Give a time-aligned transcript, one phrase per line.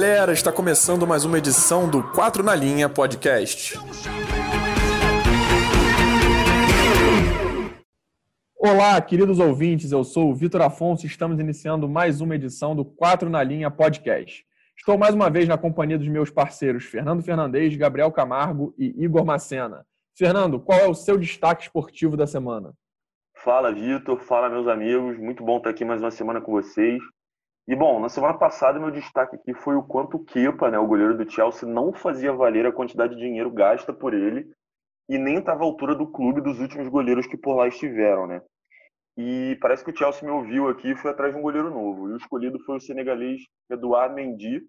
[0.00, 3.76] galera, está começando mais uma edição do 4 na Linha Podcast.
[8.56, 12.84] Olá, queridos ouvintes, eu sou o Vitor Afonso e estamos iniciando mais uma edição do
[12.84, 14.46] 4 na Linha Podcast.
[14.76, 19.24] Estou mais uma vez na companhia dos meus parceiros Fernando Fernandes, Gabriel Camargo e Igor
[19.24, 19.84] Macena.
[20.16, 22.72] Fernando, qual é o seu destaque esportivo da semana?
[23.34, 24.20] Fala, Vitor.
[24.20, 25.18] Fala, meus amigos.
[25.18, 27.02] Muito bom estar aqui mais uma semana com vocês.
[27.68, 30.86] E bom, na semana passada meu destaque aqui foi o quanto o Kepa, né, o
[30.86, 34.50] goleiro do Chelsea, não fazia valer a quantidade de dinheiro gasta por ele
[35.06, 38.40] e nem estava à altura do clube dos últimos goleiros que por lá estiveram, né?
[39.18, 42.08] E parece que o Chelsea me ouviu aqui e foi atrás de um goleiro novo.
[42.08, 44.62] E o escolhido foi o senegalês Edouard Mendy,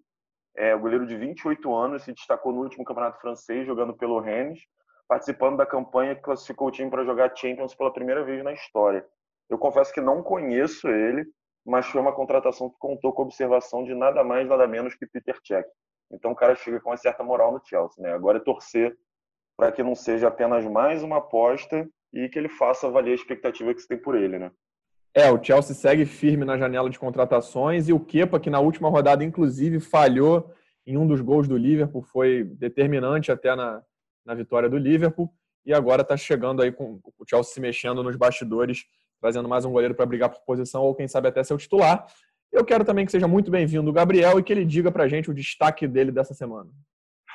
[0.54, 4.60] é, goleiro de 28 anos, se destacou no último campeonato francês, jogando pelo Rennes,
[5.08, 9.06] participando da campanha que classificou o time para jogar Champions pela primeira vez na história.
[9.48, 11.24] Eu confesso que não conheço ele,
[11.64, 15.06] mas foi uma contratação que contou com a observação de nada mais, nada menos que
[15.06, 15.68] Peter Cech.
[16.12, 18.12] Então o cara chega com uma certa moral no Chelsea, né?
[18.12, 18.96] Agora é torcer
[19.56, 23.74] para que não seja apenas mais uma aposta e que ele faça valer a expectativa
[23.74, 24.50] que se tem por ele, né?
[25.12, 28.88] É, o Chelsea segue firme na janela de contratações e o Kepa, que na última
[28.88, 30.52] rodada, inclusive, falhou
[30.86, 33.82] em um dos gols do Liverpool, foi determinante até na,
[34.24, 35.30] na vitória do Liverpool
[35.64, 38.84] e agora está chegando aí com o Chelsea se mexendo nos bastidores
[39.20, 42.06] trazendo mais um goleiro para brigar por posição ou quem sabe até ser o titular.
[42.50, 45.08] Eu quero também que seja muito bem-vindo o Gabriel e que ele diga para a
[45.08, 46.70] gente o destaque dele dessa semana.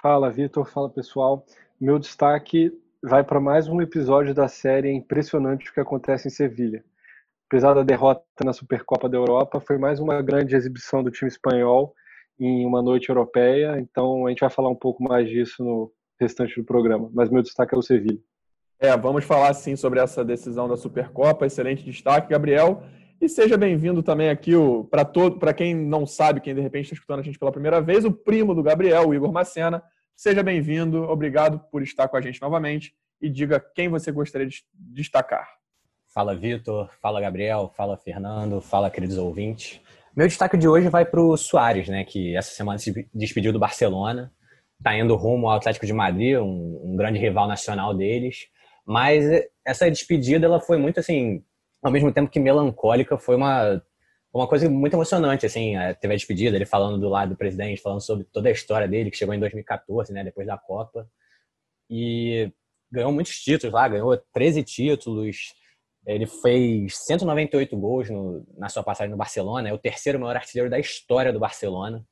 [0.01, 0.69] Fala, Vitor.
[0.69, 1.45] Fala, pessoal.
[1.79, 6.83] Meu destaque vai para mais um episódio da série Impressionante o que acontece em Sevilha.
[7.47, 11.93] Apesar da derrota na Supercopa da Europa, foi mais uma grande exibição do time espanhol
[12.39, 13.79] em uma noite europeia.
[13.79, 17.09] Então a gente vai falar um pouco mais disso no restante do programa.
[17.13, 18.19] Mas meu destaque é o Sevilha.
[18.79, 21.45] É, vamos falar sim sobre essa decisão da Supercopa.
[21.45, 22.83] Excelente destaque, Gabriel.
[23.21, 24.51] E seja bem-vindo também aqui
[24.91, 27.79] para todo, para quem não sabe, quem de repente está escutando a gente pela primeira
[27.79, 29.81] vez, o primo do Gabriel, o Igor Macena.
[30.15, 34.63] Seja bem-vindo, obrigado por estar com a gente novamente e diga quem você gostaria de
[34.75, 35.47] destacar.
[36.13, 39.81] Fala Vitor, fala Gabriel, fala Fernando, fala queridos ouvintes.
[40.15, 43.59] Meu destaque de hoje vai para o Soares, né, que essa semana se despediu do
[43.59, 44.31] Barcelona,
[44.77, 48.47] está indo rumo ao Atlético de Madrid, um, um grande rival nacional deles.
[48.85, 49.23] Mas
[49.65, 51.43] essa despedida, ela foi muito assim,
[51.81, 53.81] ao mesmo tempo que melancólica, foi uma
[54.33, 57.81] uma coisa muito emocionante, assim, é, teve a despedida, ele falando do lado do presidente,
[57.81, 61.09] falando sobre toda a história dele, que chegou em 2014, né, depois da Copa,
[61.89, 62.51] e
[62.91, 65.53] ganhou muitos títulos lá, ganhou 13 títulos,
[66.05, 70.69] ele fez 198 gols no, na sua passagem no Barcelona, é o terceiro maior artilheiro
[70.69, 72.05] da história do Barcelona,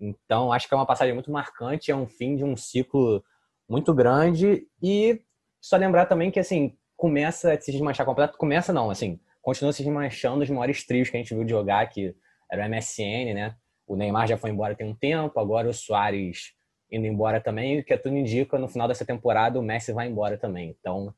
[0.00, 3.22] então acho que é uma passagem muito marcante, é um fim de um ciclo
[3.68, 4.66] muito grande.
[4.82, 5.20] E
[5.68, 8.38] só lembrar também que, assim, começa a se desmanchar completo.
[8.38, 12.14] Começa não, assim, continua se desmanchando os maiores trios que a gente viu jogar, que
[12.50, 13.54] era o MSN, né?
[13.86, 16.54] O Neymar já foi embora tem um tempo, agora o Soares
[16.90, 20.38] indo embora também, o que tudo indica, no final dessa temporada o Messi vai embora
[20.38, 20.74] também.
[20.80, 21.14] Então,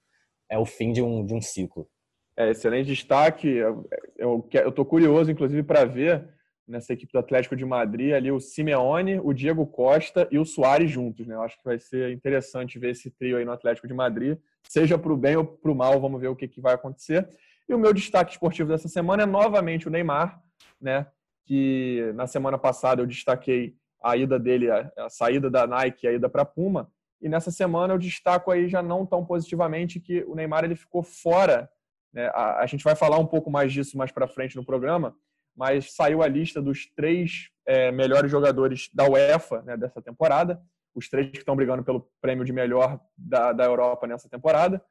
[0.49, 1.89] é o fim de um, de um ciclo.
[2.37, 3.49] É, excelente destaque.
[3.49, 3.89] Eu,
[4.19, 6.29] eu, eu tô curioso, inclusive, para ver
[6.71, 10.91] nessa equipe do Atlético de Madrid ali o Simeone, o Diego Costa e o Soares
[10.91, 11.35] juntos, né?
[11.35, 14.39] Eu acho que vai ser interessante ver esse trio aí no Atlético de Madrid,
[14.69, 17.29] seja para o bem ou para o mal, vamos ver o que, que vai acontecer.
[17.69, 20.41] E o meu destaque esportivo dessa semana é novamente o Neymar,
[20.81, 21.07] né?
[21.45, 26.13] Que na semana passada eu destaquei a ida dele, a, a saída da Nike, a
[26.13, 30.35] ida para Puma, e nessa semana eu destaco aí já não tão positivamente que o
[30.35, 31.69] Neymar ele ficou fora.
[32.13, 32.31] Né?
[32.33, 35.15] A, a gente vai falar um pouco mais disso mais para frente no programa,
[35.61, 40.59] mas saiu a lista dos três é, melhores jogadores da UEFA né, dessa temporada,
[40.95, 44.83] os três que estão brigando pelo prêmio de melhor da, da Europa nessa temporada.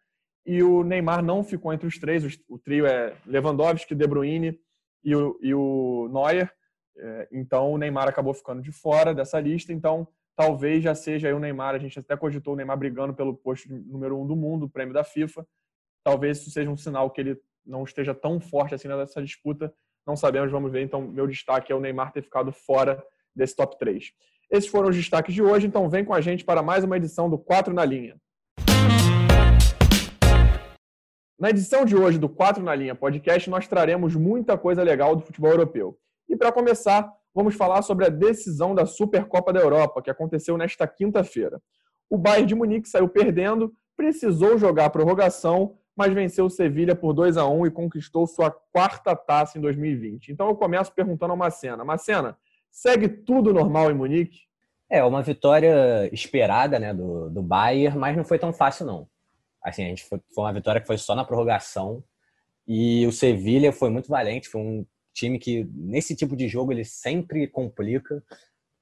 [0.45, 2.39] E o Neymar não ficou entre os três.
[2.47, 4.59] O, trio é Lewandowski, De Bruyne
[5.03, 6.53] e o, e o Neuer.
[6.95, 9.73] É, então o Neymar acabou ficando de fora dessa lista.
[9.73, 11.73] Então talvez já seja o Neymar.
[11.73, 14.93] A gente até cogitou o Neymar brigando pelo posto número um do mundo, o prêmio
[14.93, 15.47] da FIFA.
[16.03, 19.73] Talvez isso seja um sinal que ele não esteja tão forte assim nessa disputa
[20.09, 20.81] não sabemos, vamos ver.
[20.81, 23.01] Então, meu destaque é o Neymar ter ficado fora
[23.35, 24.11] desse top 3.
[24.49, 27.29] Esses foram os destaques de hoje, então vem com a gente para mais uma edição
[27.29, 28.19] do 4 na Linha.
[31.39, 35.21] Na edição de hoje do 4 na Linha podcast, nós traremos muita coisa legal do
[35.21, 35.95] futebol europeu.
[36.27, 40.87] E para começar, vamos falar sobre a decisão da Supercopa da Europa, que aconteceu nesta
[40.87, 41.61] quinta-feira.
[42.09, 47.11] O Bayern de Munique saiu perdendo, precisou jogar a prorrogação mas venceu o Sevilha por
[47.11, 50.31] 2 a 1 e conquistou sua quarta taça em 2020.
[50.31, 51.83] Então eu começo perguntando a Macena.
[51.83, 52.37] Macena,
[52.71, 54.43] segue tudo normal em Munique?
[54.89, 59.09] É, uma vitória esperada né, do, do Bayern, mas não foi tão fácil não.
[59.61, 62.01] Assim, a gente foi, foi uma vitória que foi só na prorrogação
[62.65, 66.85] e o Sevilha foi muito valente, foi um time que nesse tipo de jogo ele
[66.85, 68.23] sempre complica.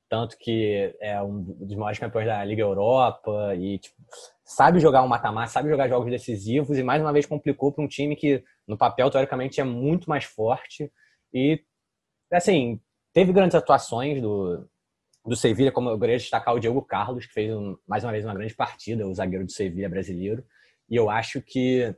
[0.10, 3.96] Tanto que é um dos maiores campeões da Liga Europa e tipo,
[4.44, 7.88] sabe jogar um mata-mata, sabe jogar jogos decisivos e mais uma vez complicou para um
[7.88, 10.92] time que no papel teoricamente é muito mais forte.
[11.34, 11.62] E
[12.32, 12.80] assim
[13.14, 14.68] teve grandes atuações do
[15.26, 18.24] do Sevilha, como eu queria destacar o Diego Carlos que fez um, mais uma vez
[18.24, 20.42] uma grande partida, o zagueiro do Sevilha brasileiro.
[20.90, 21.94] E eu acho que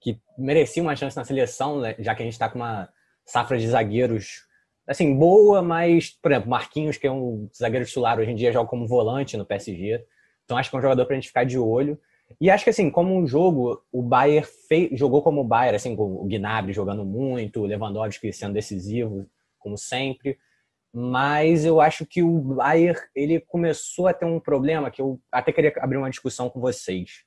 [0.00, 2.88] que merecia uma chance na seleção, né, já que a gente está com uma
[3.24, 4.46] safra de zagueiros
[4.86, 8.68] assim, boa, mas, por exemplo, Marquinhos, que é um zagueiro titular, hoje em dia joga
[8.68, 10.04] como volante no PSG.
[10.44, 11.98] Então acho que é um jogador pra gente ficar de olho.
[12.40, 15.94] E acho que assim, como um jogo, o Bayern fez, jogou como o Bayern, assim,
[15.96, 19.26] com o Gnabry jogando muito, o Lewandowski sendo decisivo,
[19.58, 20.38] como sempre.
[20.92, 25.52] Mas eu acho que o Bayern, ele começou a ter um problema que eu até
[25.52, 27.24] queria abrir uma discussão com vocês,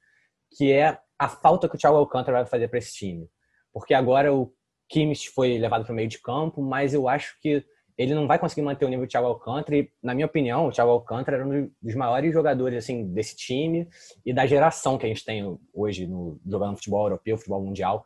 [0.56, 3.28] que é a falta que o Thiago Alcântara vai fazer para esse time.
[3.74, 4.54] Porque agora o
[4.90, 7.66] Kimmich foi levado para o meio de campo, mas eu acho que
[7.98, 9.76] ele não vai conseguir manter o nível do Thiago Alcântara.
[9.76, 13.90] E, na minha opinião, o Thiago Alcântara era um dos maiores jogadores assim desse time
[14.24, 18.06] e da geração que a gente tem hoje no, jogando futebol europeu, futebol mundial.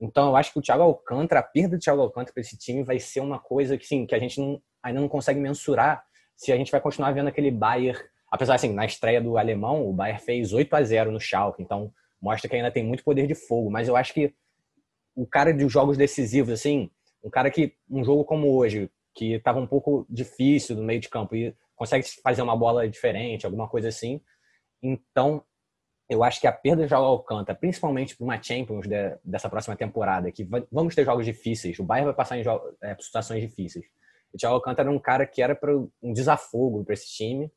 [0.00, 2.84] Então, eu acho que o Thiago Alcântara, a perda do Thiago Alcântara para esse time
[2.84, 6.04] vai ser uma coisa que, sim, que a gente não, ainda não consegue mensurar
[6.36, 7.98] se a gente vai continuar vendo aquele Bayern.
[8.30, 11.92] Apesar, assim, na estreia do alemão, o Bayern fez 8 a 0 no Schalke, então
[12.20, 13.70] mostra que ainda tem muito poder de fogo.
[13.70, 14.32] Mas eu acho que
[15.14, 16.90] o cara de jogos decisivos, assim,
[17.22, 21.08] um cara que, um jogo como hoje, que estava um pouco difícil no meio de
[21.08, 24.20] campo e consegue fazer uma bola diferente, alguma coisa assim.
[24.82, 25.44] Então,
[26.08, 29.76] eu acho que a perda de Jogo Alcântara, principalmente para uma Champions de, dessa próxima
[29.76, 32.44] temporada, que vamos ter jogos difíceis, o Bayern vai passar em
[32.82, 33.84] é, situações difíceis.
[34.32, 37.50] O Thiago Alcântara era um cara que era para um desafogo para esse time.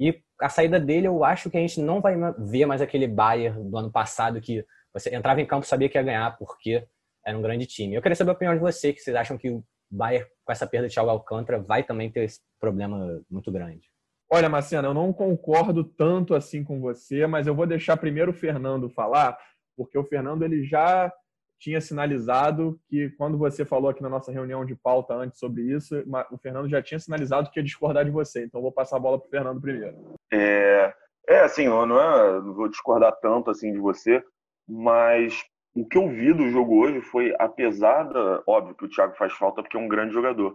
[0.00, 3.70] E a saída dele, eu acho que a gente não vai ver mais aquele Bayern
[3.70, 6.86] do ano passado que você entrava em campo sabia que ia ganhar porque
[7.24, 7.94] era um grande time.
[7.94, 10.66] Eu queria saber a opinião de você, que vocês acham que o Bayern, com essa
[10.66, 13.90] perda de Thiago Alcântara, vai também ter esse problema muito grande?
[14.30, 18.34] Olha, Marciano, eu não concordo tanto assim com você, mas eu vou deixar primeiro o
[18.34, 19.38] Fernando falar,
[19.76, 21.12] porque o Fernando ele já
[21.60, 25.94] tinha sinalizado que quando você falou aqui na nossa reunião de pauta antes sobre isso,
[26.30, 28.44] o Fernando já tinha sinalizado que ia discordar de você.
[28.44, 30.16] Então vou passar a bola para o Fernando primeiro.
[30.32, 30.92] É,
[31.28, 34.24] é assim, eu não, é, não vou discordar tanto assim de você,
[34.68, 35.42] mas
[35.74, 38.42] o que eu vi do jogo hoje foi, apesar da.
[38.46, 40.54] Óbvio que o Thiago faz falta porque é um grande jogador,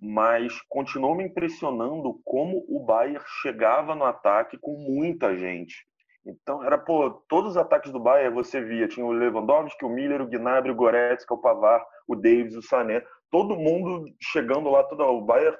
[0.00, 5.86] mas continuou me impressionando como o Bayern chegava no ataque com muita gente.
[6.24, 8.86] Então, era, pô, todos os ataques do Bayern você via.
[8.86, 13.02] Tinha o Lewandowski, o Miller, o Gnabry, o Goretzka, o Pavar, o Davis, o Sané.
[13.30, 14.84] Todo mundo chegando lá.
[14.84, 15.02] Todo...
[15.02, 15.56] O Bayern,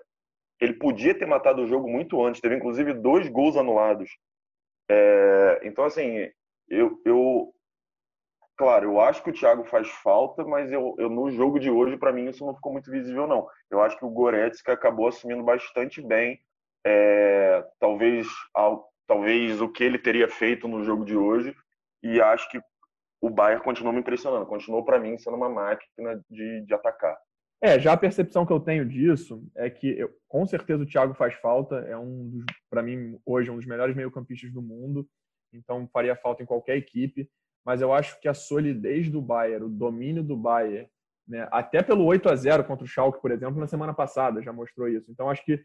[0.61, 2.41] ele podia ter matado o jogo muito antes.
[2.41, 4.09] Teve, inclusive, dois gols anulados.
[4.89, 5.61] É...
[5.65, 6.31] Então, assim,
[6.69, 7.53] eu, eu
[8.63, 11.97] claro, eu acho que o Thiago faz falta, mas eu, eu no jogo de hoje,
[11.97, 13.45] para mim, isso não ficou muito visível, não.
[13.69, 16.41] Eu acho que o Goretzka acabou assumindo bastante bem,
[16.87, 21.53] é, talvez, ao, talvez o que ele teria feito no jogo de hoje,
[22.05, 22.61] e acho que
[23.21, 27.19] o Bayern continuou me impressionando, continuou para mim sendo uma máquina de, de atacar.
[27.61, 31.15] É, já a percepção que eu tenho disso é que eu, com certeza o Thiago
[31.15, 35.05] faz falta, é um para mim hoje um dos melhores meio-campistas do mundo,
[35.53, 37.29] então faria falta em qualquer equipe
[37.65, 40.89] mas eu acho que a solidez do Bayern, o domínio do Bayern,
[41.27, 44.53] né, até pelo 8 a 0 contra o Schalke, por exemplo, na semana passada já
[44.53, 45.11] mostrou isso.
[45.11, 45.65] Então acho que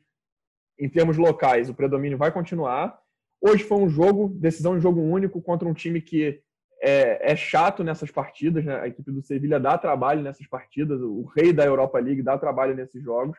[0.79, 2.99] em termos locais o predomínio vai continuar.
[3.41, 6.41] Hoje foi um jogo, decisão de jogo único contra um time que
[6.81, 8.79] é, é chato nessas partidas, né?
[8.79, 12.75] A equipe do Sevilha dá trabalho nessas partidas, o rei da Europa League dá trabalho
[12.75, 13.37] nesses jogos.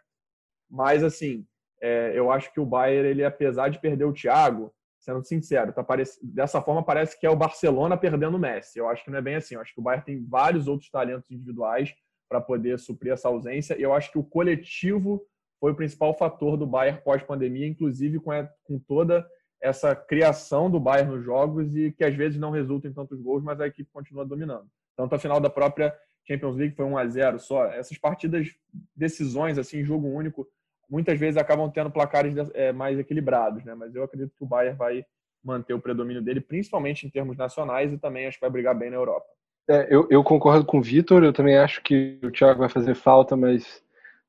[0.69, 1.47] Mas assim,
[1.81, 5.85] é, eu acho que o Bayern, ele apesar de perder o Thiago, sendo sincero, tá
[6.23, 8.79] dessa forma parece que é o Barcelona perdendo o Messi.
[8.79, 9.55] Eu acho que não é bem assim.
[9.55, 11.95] Eu acho que o Bayern tem vários outros talentos individuais
[12.29, 13.79] para poder suprir essa ausência.
[13.79, 15.25] E eu acho que o coletivo
[15.61, 18.49] foi o principal fator do Bayern pós-pandemia, inclusive com, a...
[18.65, 19.27] com toda
[19.61, 23.43] essa criação do Bayern nos jogos e que às vezes não resulta em tantos gols,
[23.43, 24.69] mas a equipe continua dominando.
[24.97, 25.95] Tanto a final da própria
[26.27, 27.67] Champions League foi 1 a 0 só.
[27.67, 28.49] Essas partidas,
[28.95, 30.47] decisões assim, jogo único,
[30.89, 33.75] muitas vezes acabam tendo placares é, mais equilibrados, né?
[33.75, 35.05] Mas eu acredito que o Bayern vai
[35.45, 38.91] manter o predomínio dele, principalmente em termos nacionais, e também acho que vai brigar bem
[38.91, 39.27] na Europa.
[39.69, 42.95] É, eu, eu, concordo com o Vitor, eu também acho que o Thiago vai fazer
[42.95, 43.83] falta, mas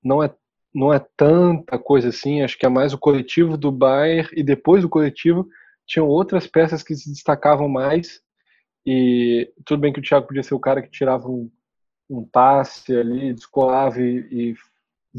[0.04, 0.34] não é,
[0.74, 4.82] não é tanta coisa assim, acho que é mais o coletivo do Bayern, e depois
[4.82, 5.48] do coletivo
[5.86, 8.22] tinham outras peças que se destacavam mais,
[8.86, 11.50] e tudo bem que o Thiago podia ser o cara que tirava um,
[12.10, 14.56] um passe ali, descolava e, e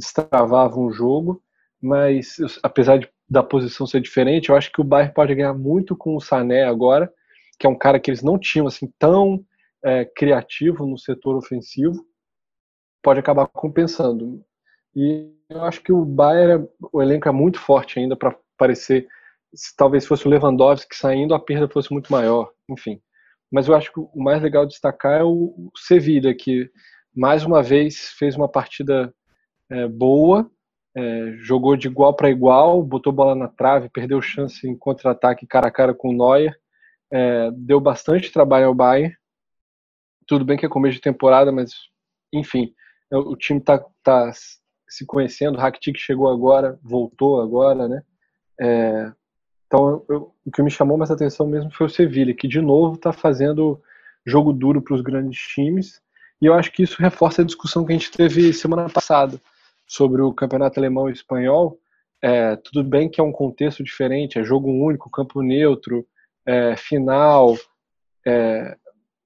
[0.01, 1.43] destravavam o jogo,
[1.81, 5.97] mas apesar de, da posição ser diferente, eu acho que o Bayern pode ganhar muito
[5.97, 7.13] com o Sané agora,
[7.59, 9.45] que é um cara que eles não tinham assim tão
[9.85, 12.05] é, criativo no setor ofensivo,
[13.03, 14.45] pode acabar compensando.
[14.95, 19.07] E eu acho que o Bayern, o elenco é muito forte ainda para parecer.
[19.55, 22.51] Se talvez fosse o Lewandowski saindo, a perda fosse muito maior.
[22.69, 23.01] Enfim.
[23.51, 26.71] Mas eu acho que o mais legal de destacar é o Sevilla, que
[27.15, 29.13] mais uma vez fez uma partida
[29.71, 30.51] é, boa,
[30.95, 35.69] é, jogou de igual para igual, botou bola na trave, perdeu chance em contra-ataque cara
[35.69, 36.57] a cara com o Neuer,
[37.13, 39.15] é, deu bastante trabalho ao Bayern.
[40.27, 41.73] Tudo bem que é começo de temporada, mas
[42.33, 42.73] enfim,
[43.13, 44.31] é, o time está tá
[44.89, 45.57] se conhecendo.
[45.57, 48.03] O Rakitic chegou agora, voltou agora, né?
[48.61, 49.13] É,
[49.67, 52.95] então, eu, o que me chamou mais atenção mesmo foi o Sevilla, que de novo
[52.95, 53.81] está fazendo
[54.27, 56.01] jogo duro para os grandes times.
[56.43, 59.41] E eu acho que isso reforça a discussão que a gente teve semana passada
[59.91, 61.77] sobre o campeonato alemão e espanhol.
[62.23, 66.07] É, tudo bem que é um contexto diferente, é jogo único, campo neutro,
[66.47, 67.57] é, final.
[68.25, 68.77] É,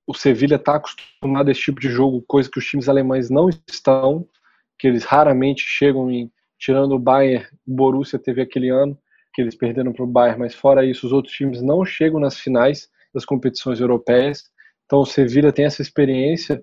[0.07, 3.51] o Sevilha está acostumado a esse tipo de jogo, coisa que os times alemães não
[3.69, 4.27] estão,
[4.79, 8.99] que eles raramente chegam em, tirando o Bayern, o Borussia teve aquele ano
[9.35, 12.39] que eles perderam para o Bayern, mas fora isso, os outros times não chegam nas
[12.41, 14.45] finais das competições europeias.
[14.87, 16.63] Então o Sevilha tem essa experiência,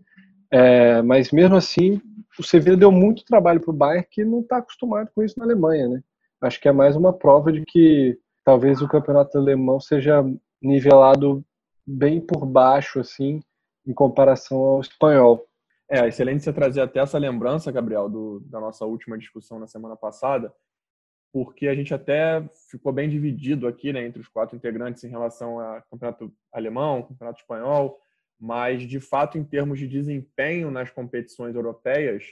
[0.50, 2.02] é, mas mesmo assim
[2.40, 5.46] o Sevilla deu muito trabalho para o Bayern que não está acostumado com isso na
[5.46, 6.04] Alemanha, né?
[6.42, 10.24] Acho que é mais uma prova de que talvez o campeonato alemão seja
[10.62, 11.46] nivelado
[11.86, 13.42] bem por baixo, assim,
[13.86, 15.46] em comparação ao espanhol.
[15.90, 19.96] É, excelente você trazer até essa lembrança, Gabriel, do, da nossa última discussão na semana
[19.96, 20.54] passada,
[21.34, 25.60] porque a gente até ficou bem dividido aqui, né, entre os quatro integrantes em relação
[25.60, 28.00] ao campeonato alemão, campeonato espanhol,
[28.42, 32.26] mas de fato em termos de desempenho nas competições europeias,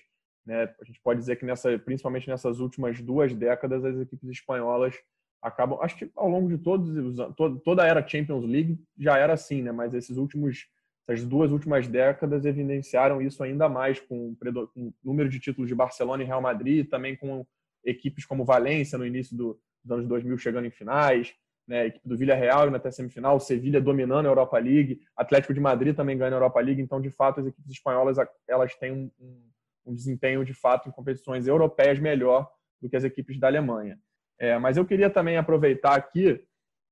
[0.43, 4.95] né, a gente pode dizer que nessa, principalmente nessas últimas duas décadas as equipes espanholas
[5.39, 7.15] acabam, acho que ao longo de todos
[7.63, 10.67] toda a era Champions League já era assim, né, mas esses últimos
[11.07, 14.35] essas duas últimas décadas evidenciaram isso ainda mais com,
[14.75, 17.45] o número de títulos de Barcelona e Real Madrid, também com
[17.83, 21.33] equipes como Valência no início do, dos anos 2000 chegando em finais,
[21.69, 24.99] né, a equipe do Villarreal indo até a semifinal, o Sevilha dominando a Europa League,
[25.15, 28.75] Atlético de Madrid também ganha a Europa League, então de fato as equipes espanholas elas
[28.75, 29.49] têm um, um,
[29.85, 32.49] um desempenho de fato em competições europeias melhor
[32.81, 33.99] do que as equipes da Alemanha.
[34.39, 36.43] É, mas eu queria também aproveitar aqui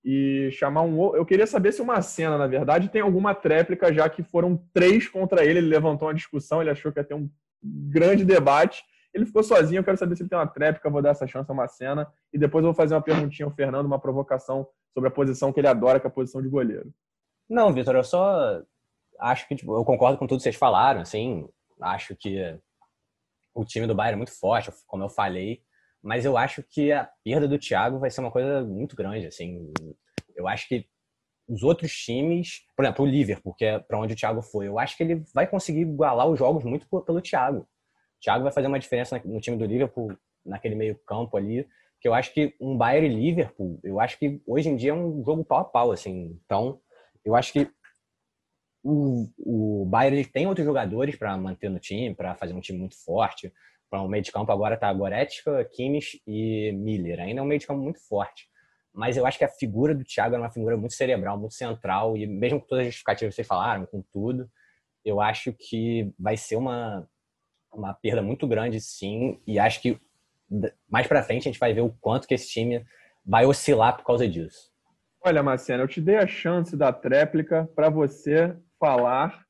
[0.05, 1.15] e chamar um.
[1.15, 5.07] Eu queria saber se uma cena, na verdade, tem alguma tréplica, já que foram três
[5.07, 5.59] contra ele.
[5.59, 7.29] Ele levantou uma discussão, ele achou que ia ter um
[7.63, 8.83] grande debate.
[9.17, 11.49] Ele ficou sozinho, eu quero saber se ele tem uma tréplica, vou dar essa chance
[11.49, 12.07] a uma cena.
[12.31, 15.59] E depois eu vou fazer uma perguntinha ao Fernando, uma provocação sobre a posição que
[15.59, 16.93] ele adora, que é a posição de goleiro.
[17.49, 18.61] Não, Vitor, eu só
[19.19, 21.49] acho que tipo, eu concordo com tudo que vocês falaram, assim,
[21.81, 22.59] acho que
[23.55, 25.63] o time do Bayern é muito forte, como eu falei,
[26.01, 29.73] mas eu acho que a perda do Thiago vai ser uma coisa muito grande, assim.
[30.35, 30.85] Eu acho que
[31.47, 34.77] os outros times, por exemplo, o Liverpool, que é para onde o Thiago foi, eu
[34.77, 37.67] acho que ele vai conseguir igualar os jogos muito pelo Thiago.
[38.21, 41.67] Thiago vai fazer uma diferença no time do Liverpool, naquele meio campo ali,
[41.99, 44.93] que eu acho que um Bayern e Liverpool, eu acho que hoje em dia é
[44.93, 46.39] um jogo pau a pau, assim.
[46.45, 46.79] Então,
[47.25, 47.69] eu acho que
[48.83, 52.95] o, o Bayern tem outros jogadores para manter no time, para fazer um time muito
[53.03, 53.51] forte.
[53.89, 57.19] Para o meio de campo agora tá Goretzka, Kimmich e Miller.
[57.19, 58.47] Ainda é um meio de campo muito forte.
[58.93, 62.17] Mas eu acho que a figura do Thiago é uma figura muito cerebral, muito central.
[62.17, 64.49] E mesmo com todas as justificativas que vocês falaram, com tudo,
[65.05, 67.07] eu acho que vai ser uma,
[67.77, 69.99] uma perda muito grande, sim, e acho que
[70.89, 72.83] mais para frente a gente vai ver o quanto que esse time
[73.25, 74.71] vai oscilar por causa disso.
[75.23, 79.43] Olha, Marcelo, eu te dei a chance da tréplica para você falar,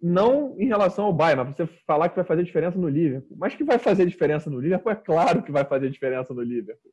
[0.00, 3.36] não em relação ao Bayern, mas você falar que vai fazer diferença no Liverpool.
[3.36, 6.92] Mas que vai fazer diferença no Liverpool, é claro que vai fazer diferença no Liverpool.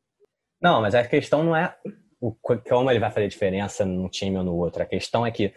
[0.60, 1.76] Não, mas a questão não é
[2.20, 4.82] o, como ele vai fazer diferença num time ou no outro.
[4.82, 5.54] A questão é que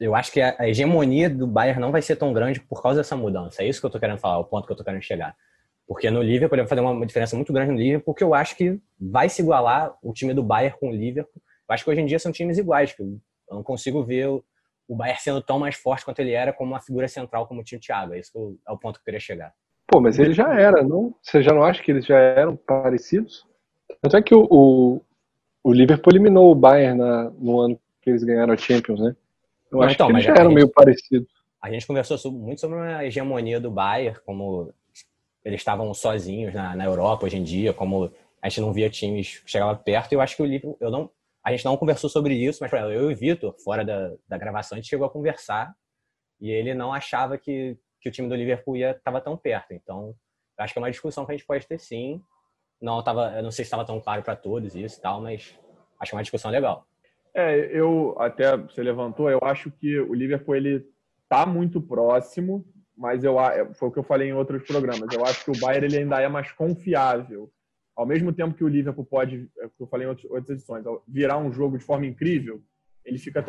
[0.00, 3.16] eu acho que a hegemonia do Bayern não vai ser tão grande por causa dessa
[3.16, 3.62] mudança.
[3.62, 5.34] É isso que eu tô querendo falar, o ponto que eu tô querendo chegar.
[5.86, 8.54] Porque no Liverpool ele vai fazer uma diferença muito grande no Liverpool, porque eu acho
[8.56, 11.42] que vai se igualar o time do Bayern com o Liverpool.
[11.68, 13.18] Eu acho que hoje em dia são times iguais, que eu
[13.50, 17.08] não consigo ver o Bayern sendo tão mais forte quanto ele era como uma figura
[17.08, 18.14] central como o time Thiago.
[18.14, 19.52] É isso que eu, é o ponto que eu queria chegar.
[19.86, 21.14] Pô, mas ele já era, não?
[21.22, 23.46] Você já não acha que eles já eram parecidos?
[24.02, 25.00] Tanto é que o, o,
[25.64, 29.16] o Liverpool eliminou o Bayern na, no ano que eles ganharam a Champions, né?
[29.70, 31.28] Eu acho então, que eles já eram gente, meio parecidos.
[31.60, 34.72] A gente conversou muito sobre a hegemonia do Bayern, como
[35.44, 39.38] eles estavam sozinhos na, na Europa hoje em dia, como a gente não via times
[39.38, 40.12] que chegavam perto.
[40.12, 41.10] E eu acho que o Liverpool, eu não,
[41.42, 44.76] a gente não conversou sobre isso, mas eu e o Vitor, fora da, da gravação,
[44.76, 45.74] a gente chegou a conversar
[46.40, 49.72] e ele não achava que, que o time do Liverpool ia estava tão perto.
[49.72, 50.14] Então,
[50.56, 52.22] acho que é uma discussão que a gente pode ter sim.
[52.80, 55.58] Não tava, eu não sei se estava tão claro para todos isso e tal, mas
[55.98, 56.86] acho que é uma discussão legal.
[57.34, 60.86] É, eu até você levantou, eu acho que o Liverpool ele
[61.28, 62.66] tá muito próximo,
[62.96, 63.36] mas eu,
[63.74, 65.08] foi o que eu falei em outros programas.
[65.14, 67.50] Eu acho que o Bayern ele ainda é mais confiável.
[67.94, 71.38] Ao mesmo tempo que o Liverpool pode, é que eu falei em outras edições, virar
[71.38, 72.62] um jogo de forma incrível,
[73.04, 73.42] ele fica,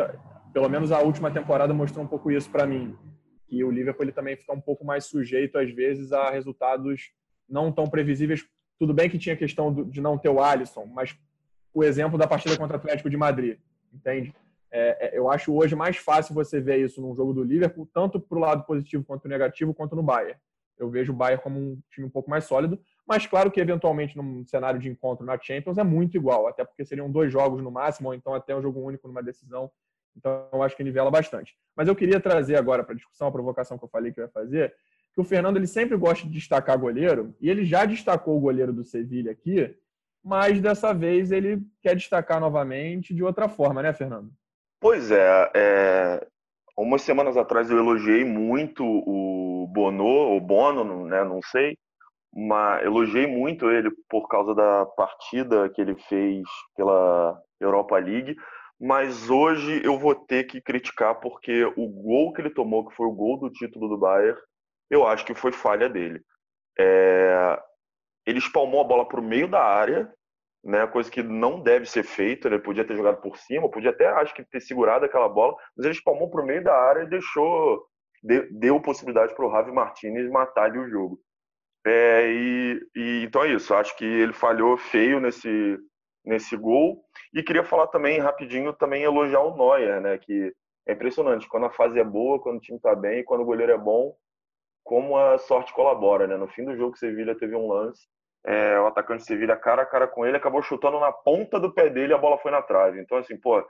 [0.53, 2.95] pelo menos a última temporada mostrou um pouco isso para mim,
[3.48, 7.12] que o Liverpool ele também fica um pouco mais sujeito às vezes a resultados
[7.48, 8.45] não tão previsíveis.
[8.77, 11.17] Tudo bem que tinha questão de não ter o Alisson, mas
[11.74, 13.57] o exemplo da partida contra o Atlético de Madrid,
[13.93, 14.34] entende?
[14.72, 18.19] É, é, eu acho hoje mais fácil você ver isso num jogo do Liverpool, tanto
[18.19, 20.39] para o lado positivo quanto negativo, quanto no Bayern.
[20.77, 24.15] Eu vejo o Bayern como um time um pouco mais sólido, mas claro que eventualmente
[24.15, 27.72] num cenário de encontro na Champions é muito igual, até porque seriam dois jogos no
[27.72, 29.69] máximo, ou então até um jogo único numa decisão.
[30.15, 31.58] Então eu acho que nivela bastante.
[31.75, 34.29] Mas eu queria trazer agora para discussão a provocação que eu falei que eu ia
[34.29, 34.74] fazer,
[35.13, 38.72] que o Fernando ele sempre gosta de destacar goleiro, e ele já destacou o goleiro
[38.72, 39.75] do Sevilha aqui,
[40.23, 44.29] mas dessa vez ele quer destacar novamente de outra forma, né, Fernando?
[44.79, 46.27] Pois é, é,
[46.77, 51.77] umas semanas atrás eu elogiei muito o Bono, ou Bono, né, não sei,
[52.33, 56.43] mas elogiei muito ele por causa da partida que ele fez
[56.75, 58.35] pela Europa League,
[58.79, 63.07] mas hoje eu vou ter que criticar porque o gol que ele tomou, que foi
[63.07, 64.39] o gol do título do Bayern,
[64.89, 66.21] eu acho que foi falha dele.
[66.79, 67.61] É...
[68.29, 70.12] Ele espalmou a bola para o meio da área,
[70.63, 70.86] né?
[70.88, 72.48] Coisa que não deve ser feita.
[72.48, 75.86] Ele podia ter jogado por cima, podia até acho que ter segurado aquela bola, mas
[75.86, 77.86] ele espalmou para o meio da área e deixou,
[78.51, 81.19] deu possibilidade para o Javi Martinez matar o jogo.
[81.88, 83.74] É, e, e, então é isso.
[83.74, 85.77] Acho que ele falhou feio nesse
[86.24, 87.03] nesse gol.
[87.33, 90.17] E queria falar também rapidinho também elogiar o Neuer, né?
[90.19, 90.53] Que
[90.88, 93.71] é impressionante quando a fase é boa, quando o time está bem, quando o goleiro
[93.71, 94.15] é bom,
[94.83, 96.37] como a sorte colabora, né?
[96.37, 98.07] No fim do jogo, Sevilha teve um lance
[98.45, 101.89] é, o atacante Sevilha cara a cara com ele, acabou chutando na ponta do pé
[101.89, 103.01] dele e a bola foi na trave.
[103.01, 103.63] Então, assim, pô,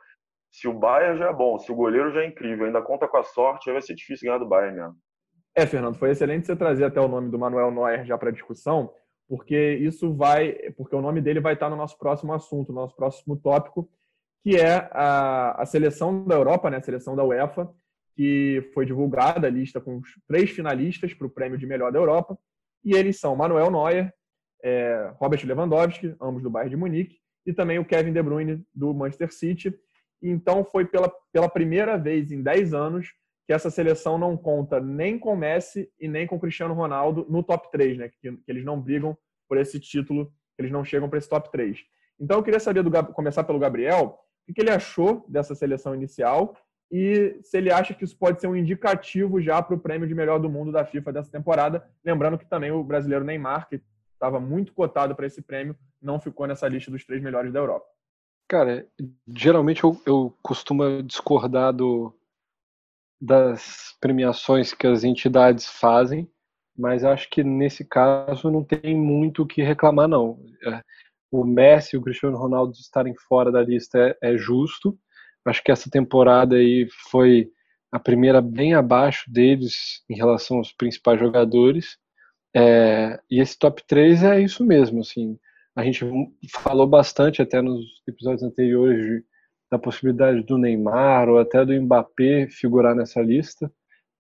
[0.52, 3.18] se o Bayern já é bom, se o goleiro já é incrível, ainda conta com
[3.18, 4.96] a sorte, aí vai ser difícil ganhar do Bayern mesmo.
[5.56, 8.94] É, Fernando, foi excelente você trazer até o nome do Manuel Neuer já para discussão,
[9.28, 12.96] porque isso vai, porque o nome dele vai estar no nosso próximo assunto, no nosso
[12.96, 13.90] próximo tópico,
[14.44, 17.70] que é a, a seleção da Europa, né, a seleção da UEFA,
[18.16, 22.00] que foi divulgada a lista com os três finalistas para o prêmio de melhor da
[22.00, 22.38] Europa,
[22.84, 24.14] e eles são Manuel Neuer,
[24.64, 28.94] é, Robert Lewandowski, ambos do Bayern de Munique, e também o Kevin De Bruyne do
[28.94, 29.74] Manchester City.
[30.22, 33.08] Então foi pela, pela primeira vez em 10 anos
[33.48, 37.72] que essa seleção não conta nem com Messi e nem com Cristiano Ronaldo no top
[37.72, 38.10] 3, né?
[38.10, 39.18] Que, que eles não brigam
[39.48, 41.80] por esse título, eles não chegam para esse top 3.
[42.20, 46.56] Então eu queria saber do começar pelo Gabriel, o que ele achou dessa seleção inicial
[46.92, 50.16] e se ele acha que isso pode ser um indicativo já para o prêmio de
[50.16, 51.88] melhor do mundo da FIFA dessa temporada.
[52.04, 53.82] Lembrando que também o brasileiro Neymar, que
[54.20, 57.86] estava muito cotado para esse prêmio, não ficou nessa lista dos três melhores da Europa.
[58.50, 58.86] Cara,
[59.28, 62.14] geralmente eu, eu costumo discordar do,
[63.22, 66.30] das premiações que as entidades fazem,
[66.78, 70.40] mas acho que nesse caso não tem muito o que reclamar, não.
[70.66, 70.84] É,
[71.32, 74.98] o Messi e o Cristiano Ronaldo estarem fora da lista é, é justo.
[75.46, 77.50] Acho que essa temporada aí foi
[77.92, 81.98] a primeira bem abaixo deles em relação aos principais jogadores.
[82.56, 85.38] É, e esse top 3 é isso mesmo, assim.
[85.76, 86.04] A gente
[86.52, 89.24] falou bastante até nos episódios anteriores de,
[89.72, 93.72] da possibilidade do Neymar ou até do Mbappé figurar nessa lista,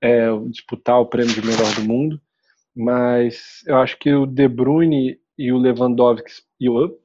[0.01, 2.21] é, disputar o prêmio de melhor do mundo.
[2.75, 6.97] Mas eu acho que o De Bruyne e o Lewandowski e o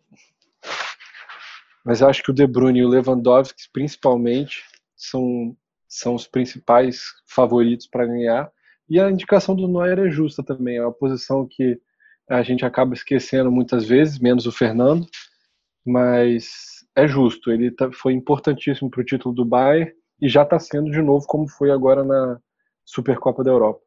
[1.85, 4.65] mas eu acho que o De Bruyne e o Lewandowski principalmente
[4.97, 5.57] são
[5.89, 8.51] são os principais favoritos para ganhar
[8.89, 11.81] e a indicação do Neuer é justa também, é uma posição que
[12.29, 15.07] a gente acaba esquecendo muitas vezes, menos o Fernando,
[15.85, 20.59] mas é justo, ele tá, foi importantíssimo para o título do Bayern e já está
[20.59, 22.39] sendo de novo como foi agora na
[22.85, 23.81] Supercopa da Europa.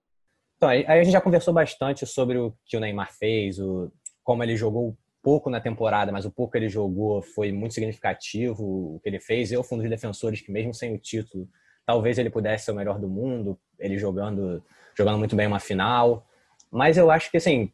[0.57, 3.91] Então, aí a gente já conversou bastante sobre o que o Neymar fez, o,
[4.23, 8.95] como ele jogou pouco na temporada, mas o pouco que ele jogou foi muito significativo
[8.95, 9.51] o que ele fez.
[9.51, 11.47] Eu fui um dos defensores que, mesmo sem o título,
[11.85, 14.63] talvez ele pudesse ser o melhor do mundo, ele jogando
[14.97, 16.27] jogando muito bem uma final.
[16.71, 17.71] Mas eu acho que, assim,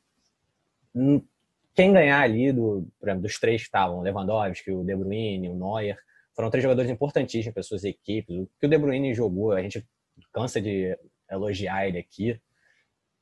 [1.73, 5.97] quem ganhar ali, do, exemplo, dos três que estavam, Lewandowski, o De Bruyne, o Neuer,
[6.35, 8.35] foram três jogadores importantíssimos para suas equipes.
[8.35, 9.85] O que o De Bruyne jogou, a gente
[10.31, 10.97] cansa de
[11.29, 12.39] elogiar ele aqui.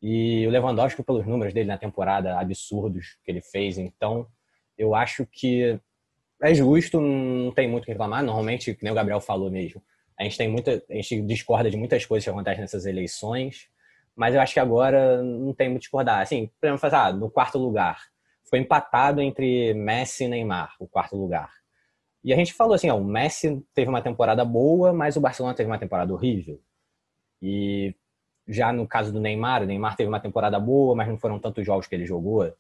[0.02, 3.78] E o Lewandowski, pelos números dele na temporada absurdos que ele fez.
[3.78, 4.28] Então,
[4.78, 5.80] eu acho que
[6.42, 8.24] é justo, não tem muito o que reclamar.
[8.24, 9.82] Normalmente, que nem o Gabriel falou mesmo,
[10.20, 13.70] a gente tem muita, a gente discorda de muitas coisas que acontecem nessas eleições.
[14.16, 16.22] Mas eu acho que agora não tem muito discordar.
[16.22, 18.00] Assim, por exemplo, ah, no quarto lugar.
[18.50, 21.50] Foi empatado entre Messi e Neymar, o quarto lugar.
[22.24, 25.56] E a gente falou assim, ó, o Messi teve uma temporada boa, mas o Barcelona
[25.56, 26.62] teve uma temporada horrível.
[27.42, 27.96] E
[28.48, 31.66] já no caso do Neymar, o Neymar teve uma temporada boa, mas não foram tantos
[31.66, 32.54] jogos que ele jogou.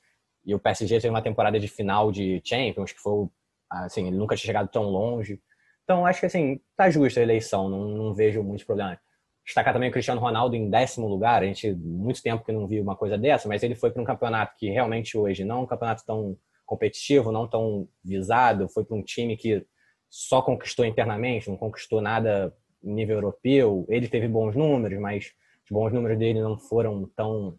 [0.45, 3.27] E o PSG teve uma temporada de final de Champions, que foi,
[3.69, 5.39] assim, ele nunca tinha chegado tão longe.
[5.83, 8.97] Então, acho que, assim, tá justa a eleição, não, não vejo muitos problemas.
[9.45, 12.83] Destacar também o Cristiano Ronaldo em décimo lugar, a gente, muito tempo que não viu
[12.83, 15.65] uma coisa dessa, mas ele foi para um campeonato que realmente hoje não é um
[15.65, 19.65] campeonato tão competitivo, não tão visado, foi para um time que
[20.09, 23.85] só conquistou internamente, não conquistou nada nível europeu.
[23.89, 27.57] Ele teve bons números, mas os bons números dele não foram tão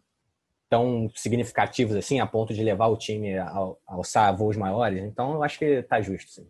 [0.69, 5.05] tão significativos assim a ponto de levar o time a alçar voos maiores.
[5.05, 6.49] Então, eu acho que está justo, sim.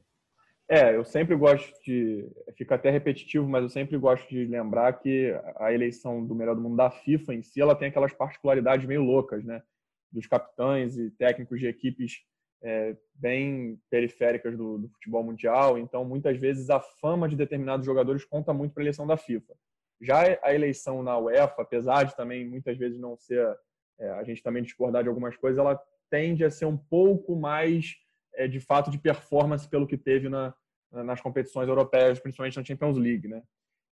[0.69, 2.27] É, eu sempre gosto de.
[2.57, 6.63] Fica até repetitivo, mas eu sempre gosto de lembrar que a eleição do melhor do
[6.63, 9.63] mundo da FIFA em si, ela tem aquelas particularidades meio loucas, né?
[10.11, 12.23] Dos capitães e técnicos de equipes
[12.63, 15.77] é, bem periféricas do, do, futebol mundial.
[15.79, 19.55] Então, muitas vezes, a fama de determinados jogadores conta muito para a eleição da FIFA.
[20.01, 23.47] Já a eleição na UEFA, apesar de também muitas vezes não ser.
[23.99, 27.97] É, a gente também discordar de algumas coisas, ela tende a ser um pouco mais
[28.35, 30.55] é, de fato de performance pelo que teve na,
[30.91, 33.43] nas competições europeias, principalmente na Champions League, né?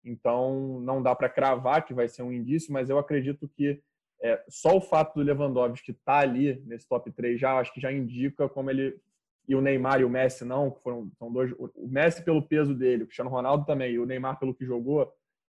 [0.03, 3.81] Então não dá para cravar que vai ser um indício, mas eu acredito que
[4.21, 7.79] é, só o fato do Lewandowski estar tá ali nesse top 3 já acho que
[7.79, 8.99] já indica como ele
[9.47, 13.03] e o Neymar e o Messi não, foram são dois, o Messi pelo peso dele,
[13.03, 15.11] o Cristiano Ronaldo também, e o Neymar pelo que jogou,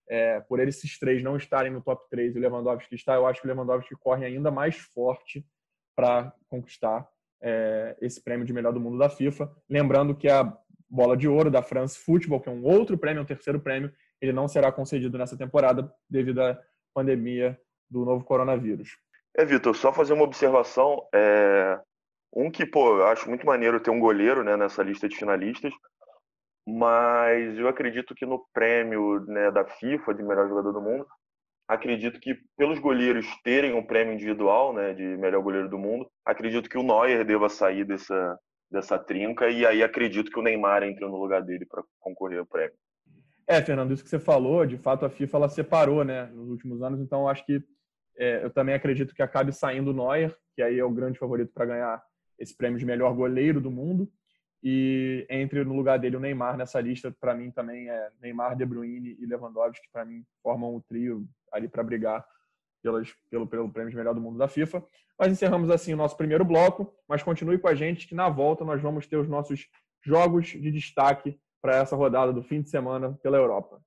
[0.09, 3.39] é, por esses três não estarem no top 3 e o Lewandowski está, eu acho
[3.39, 5.45] que o Lewandowski corre ainda mais forte
[5.95, 7.07] para conquistar
[7.43, 9.51] é, esse prêmio de melhor do mundo da FIFA.
[9.69, 10.51] Lembrando que a
[10.89, 14.31] bola de ouro da France Football, que é um outro prêmio, um terceiro prêmio, ele
[14.31, 16.57] não será concedido nessa temporada devido à
[16.93, 18.97] pandemia do novo coronavírus.
[19.35, 21.05] É, Vitor, só fazer uma observação.
[21.13, 21.79] É...
[22.35, 25.71] Um que, pô, eu acho muito maneiro ter um goleiro né, nessa lista de finalistas,
[26.67, 31.05] mas eu acredito que no prêmio né, da FIFA de melhor jogador do mundo,
[31.73, 36.69] acredito que pelos goleiros terem um prêmio individual, né, de melhor goleiro do mundo, acredito
[36.69, 38.37] que o Neuer deva sair dessa
[38.73, 42.45] dessa trinca e aí acredito que o Neymar entre no lugar dele para concorrer ao
[42.45, 42.73] prêmio.
[43.45, 46.81] É, Fernando, isso que você falou, de fato a FIFA ela separou, né, nos últimos
[46.81, 47.61] anos, então acho que
[48.17, 51.51] é, eu também acredito que acabe saindo o Neuer, que aí é o grande favorito
[51.53, 52.03] para ganhar
[52.39, 54.11] esse prêmio de melhor goleiro do mundo.
[54.63, 58.65] E entre no lugar dele o Neymar nessa lista, para mim também é Neymar, De
[58.65, 62.25] Bruyne e Lewandowski, que para mim formam o trio ali para brigar
[62.81, 64.83] pelas, pelo, pelo prêmio de melhor do mundo da FIFA.
[65.17, 68.65] Mas encerramos assim o nosso primeiro bloco, mas continue com a gente que na volta
[68.65, 69.69] nós vamos ter os nossos
[70.01, 73.79] jogos de destaque para essa rodada do fim de semana pela Europa.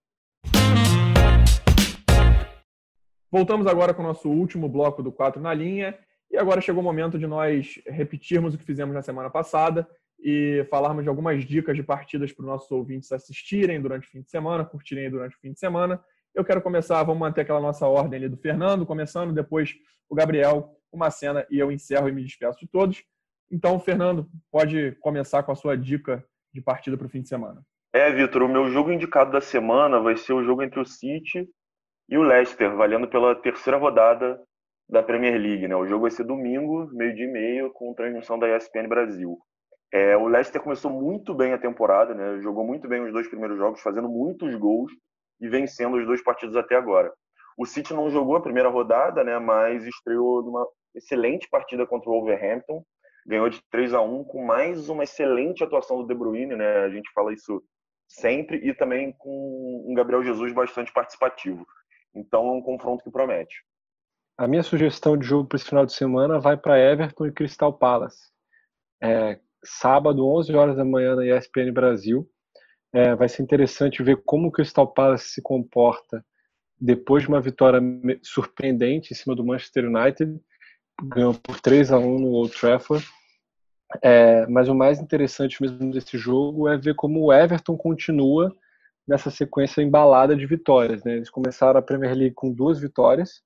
[3.30, 5.98] Voltamos agora com o nosso último bloco do 4 na linha.
[6.30, 9.86] E agora chegou o momento de nós repetirmos o que fizemos na semana passada
[10.18, 14.22] e falarmos de algumas dicas de partidas para os nossos ouvintes assistirem durante o fim
[14.22, 16.02] de semana, curtirem durante o fim de semana.
[16.36, 19.74] Eu quero começar, vamos manter aquela nossa ordem ali do Fernando, começando, depois
[20.06, 23.02] o Gabriel, uma cena e eu encerro e me despeço de todos.
[23.50, 26.22] Então, Fernando, pode começar com a sua dica
[26.52, 27.62] de partida para o fim de semana.
[27.90, 31.48] É, Vitor, o meu jogo indicado da semana vai ser o jogo entre o City
[32.06, 34.38] e o Leicester, valendo pela terceira rodada
[34.86, 35.66] da Premier League.
[35.66, 35.74] Né?
[35.74, 39.38] O jogo vai ser domingo, meio-dia e meio, com transmissão da ESPN Brasil.
[39.90, 42.42] É, o Leicester começou muito bem a temporada, né?
[42.42, 44.92] jogou muito bem os dois primeiros jogos, fazendo muitos gols
[45.40, 47.12] e vencendo os dois partidos até agora.
[47.56, 49.38] O City não jogou a primeira rodada, né?
[49.38, 52.84] mas estreou numa excelente partida contra o Wolverhampton,
[53.26, 56.78] ganhou de 3 a 1 com mais uma excelente atuação do De Bruyne, né?
[56.78, 57.62] A gente fala isso
[58.08, 61.66] sempre e também com um Gabriel Jesus bastante participativo.
[62.14, 63.54] Então é um confronto que promete.
[64.38, 67.72] A minha sugestão de jogo para esse final de semana vai para Everton e Crystal
[67.72, 68.30] Palace.
[69.02, 72.28] É, sábado, 11 horas da manhã na ESPN Brasil.
[72.96, 76.24] É, vai ser interessante ver como o Crystal Palace se comporta
[76.80, 77.78] depois de uma vitória
[78.22, 80.40] surpreendente em cima do Manchester United.
[81.02, 83.06] Ganhou por 3 a 1 no Old Trafford.
[84.02, 88.50] É, mas o mais interessante mesmo desse jogo é ver como o Everton continua
[89.06, 91.04] nessa sequência embalada de vitórias.
[91.04, 91.16] Né?
[91.16, 93.42] Eles começaram a Premier League com duas vitórias,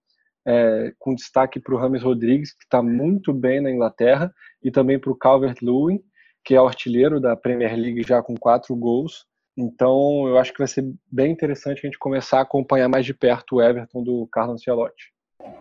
[0.46, 4.32] é, com destaque para o Rames Rodrigues, que está muito bem na Inglaterra,
[4.62, 6.00] e também para o Calvert-Lewin,
[6.44, 9.28] que é o artilheiro da Premier League já com quatro gols.
[9.56, 13.12] Então, eu acho que vai ser bem interessante a gente começar a acompanhar mais de
[13.12, 15.12] perto o Everton do Carlos Ancelotti.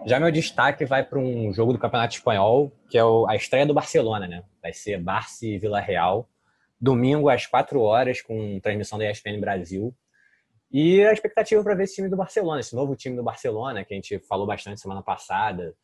[0.06, 3.74] Já meu destaque vai para um jogo do Campeonato Espanhol, que é a estreia do
[3.74, 4.44] Barcelona, né?
[4.62, 6.30] Vai ser Barça e Vila Real
[6.80, 9.94] domingo às 4 horas, com transmissão da ESPN Brasil.
[10.72, 13.94] E a expectativa para ver esse time do Barcelona, esse novo time do Barcelona, que
[13.94, 15.76] a gente falou bastante semana passada.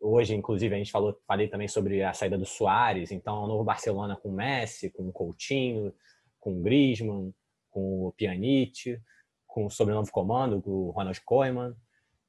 [0.00, 3.12] Hoje, inclusive, a gente falou, falei também sobre a saída do Soares.
[3.12, 5.94] Então, é um novo Barcelona com Messi, com Coutinho,
[6.40, 7.32] com Griezmann,
[7.70, 8.98] com o Pjanic,
[9.46, 11.74] com o sobrenome comando, com o Ronald Koeman.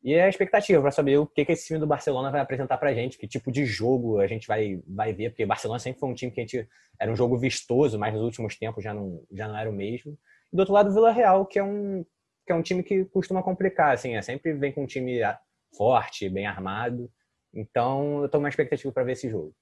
[0.03, 2.77] E é a expectativa para saber o que, que esse time do Barcelona vai apresentar
[2.77, 5.79] para a gente, que tipo de jogo a gente vai, vai ver, porque o Barcelona
[5.79, 6.67] sempre foi um time que a gente
[6.99, 10.17] era um jogo vistoso, mas nos últimos tempos já não, já não era o mesmo.
[10.51, 12.03] E do outro lado, o Vila Real, que é um,
[12.45, 15.19] que é um time que costuma complicar, assim, é, sempre vem com um time
[15.77, 17.11] forte, bem armado.
[17.53, 19.53] Então, eu estou uma expectativa para ver esse jogo.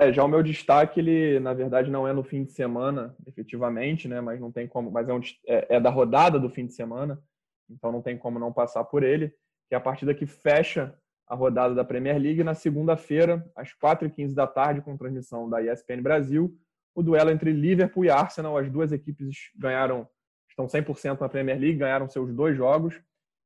[0.00, 4.06] É, já o meu destaque, ele na verdade não é no fim de semana, efetivamente,
[4.06, 4.20] né?
[4.20, 7.20] Mas não tem como, mas é, um, é, é da rodada do fim de semana,
[7.68, 9.28] então não tem como não passar por ele,
[9.68, 14.34] que é a partida que fecha a rodada da Premier League na segunda-feira, às 4h15
[14.34, 16.56] da tarde, com transmissão da ESPN Brasil,
[16.94, 18.56] o duelo entre Liverpool e Arsenal.
[18.56, 20.08] As duas equipes ganharam,
[20.48, 22.98] estão 100% na Premier League, ganharam seus dois jogos.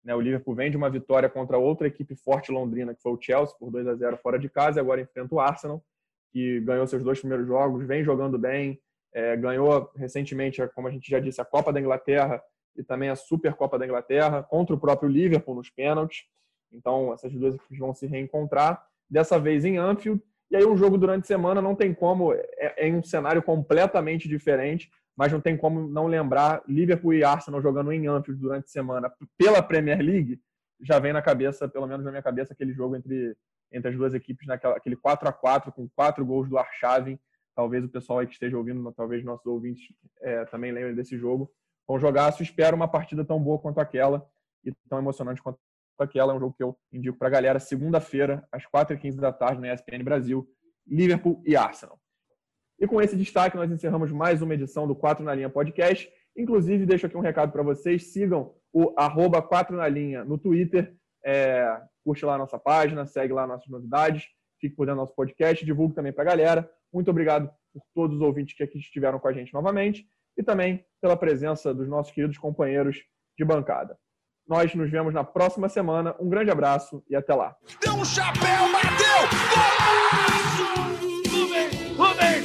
[0.04, 0.14] Né?
[0.14, 3.56] O Liverpool vem de uma vitória contra outra equipe forte londrina, que foi o Chelsea,
[3.58, 5.82] por 2 a 0 fora de casa, e agora enfrenta o Arsenal
[6.32, 8.80] que ganhou seus dois primeiros jogos, vem jogando bem,
[9.14, 12.42] é, ganhou recentemente, como a gente já disse, a Copa da Inglaterra
[12.74, 16.24] e também a Supercopa da Inglaterra contra o próprio Liverpool nos pênaltis.
[16.72, 20.22] Então, essas duas equipes vão se reencontrar, dessa vez em Anfield.
[20.50, 23.42] E aí, um jogo durante a semana não tem como, é, é em um cenário
[23.42, 28.64] completamente diferente, mas não tem como não lembrar Liverpool e Arsenal jogando em Anfield durante
[28.64, 30.40] a semana pela Premier League.
[30.80, 33.36] Já vem na cabeça, pelo menos na minha cabeça, aquele jogo entre
[33.72, 37.18] entre as duas equipes naquele 4 a 4 com quatro gols do Arshavin.
[37.54, 39.84] Talvez o pessoal aí que esteja ouvindo, talvez nossos ouvintes
[40.20, 41.50] é, também lembrem desse jogo.
[41.86, 44.26] Bom jogaço, espero uma partida tão boa quanto aquela
[44.64, 45.58] e tão emocionante quanto
[45.98, 46.32] aquela.
[46.32, 47.58] É um jogo que eu indico para a galera.
[47.58, 50.48] Segunda-feira, às 4h15 da tarde, na ESPN Brasil,
[50.86, 51.98] Liverpool e Arsenal.
[52.78, 56.10] E com esse destaque, nós encerramos mais uma edição do 4 na Linha Podcast.
[56.36, 58.12] Inclusive, deixo aqui um recado para vocês.
[58.12, 60.96] Sigam o arroba 4 na Linha no Twitter.
[61.24, 64.24] É, curte lá a nossa página, segue lá nossas novidades,
[64.60, 66.70] fique por dentro do nosso podcast, divulgue também para a galera.
[66.92, 70.06] Muito obrigado por todos os ouvintes que aqui estiveram com a gente novamente
[70.36, 73.02] e também pela presença dos nossos queridos companheiros
[73.38, 73.96] de bancada.
[74.46, 76.14] Nós nos vemos na próxima semana.
[76.18, 77.56] Um grande abraço e até lá.
[77.80, 79.62] Deu um chapéu, bateu!
[80.42, 80.82] Brasil!
[82.04, 82.38] É é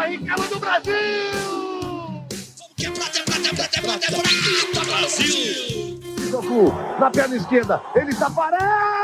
[0.00, 0.58] é é é
[4.84, 6.03] Brasil!
[6.98, 7.80] Na perna esquerda.
[7.94, 9.03] Ele está parado!